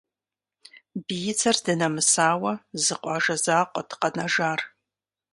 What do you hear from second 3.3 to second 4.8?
закъуэт къэнэжар.